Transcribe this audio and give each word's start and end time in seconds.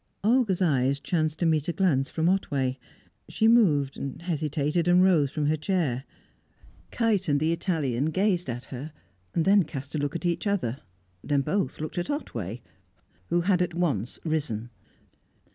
Olga's 0.23 0.63
eyes 0.63 0.99
chanced 0.99 1.37
to 1.37 1.45
meet 1.45 1.67
a 1.67 1.73
glance 1.73 2.09
from 2.09 2.27
Otway. 2.27 2.79
She 3.29 3.47
moved, 3.47 3.99
hesitated, 4.21 4.87
and 4.87 5.03
rose 5.03 5.29
from 5.29 5.45
her 5.45 5.55
chair. 5.55 6.05
Kite 6.89 7.29
and 7.29 7.39
the 7.39 7.51
Italian 7.51 8.09
gazed 8.09 8.49
at 8.49 8.65
her, 8.73 8.93
then 9.33 9.61
cast 9.63 9.93
a 9.93 9.99
look 9.99 10.15
at 10.15 10.25
each 10.25 10.47
other, 10.47 10.79
then 11.23 11.41
both 11.41 11.79
looked 11.79 11.99
at 11.99 12.09
Otway, 12.09 12.63
who 13.27 13.41
had 13.41 13.61
at 13.61 13.75
once 13.75 14.17
risen. 14.25 14.71